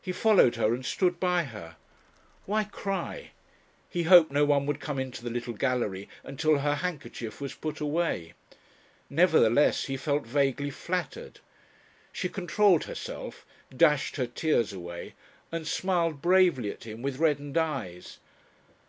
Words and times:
He 0.00 0.12
followed 0.12 0.54
her 0.54 0.72
and 0.72 0.86
stood 0.86 1.18
by 1.18 1.42
her. 1.42 1.74
Why 2.46 2.62
cry? 2.62 3.32
He 3.90 4.04
hoped 4.04 4.30
no 4.30 4.44
one 4.44 4.66
would 4.66 4.78
come 4.78 5.00
into 5.00 5.24
the 5.24 5.30
little 5.30 5.52
gallery 5.52 6.08
until 6.22 6.58
her 6.58 6.76
handkerchief 6.76 7.40
was 7.40 7.54
put 7.54 7.80
away. 7.80 8.34
Nevertheless 9.10 9.86
he 9.86 9.96
felt 9.96 10.24
vaguely 10.28 10.70
flattered. 10.70 11.40
She 12.12 12.28
controlled 12.28 12.84
herself, 12.84 13.44
dashed 13.76 14.14
her 14.14 14.28
tears 14.28 14.72
away, 14.72 15.14
and 15.50 15.66
smiled 15.66 16.22
bravely 16.22 16.70
at 16.70 16.84
him 16.84 17.02
with 17.02 17.18
reddened 17.18 17.58
eyes. 17.58 18.18